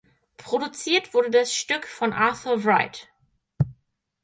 [0.37, 3.07] Produziert wurde das Stück von Arthur Wright.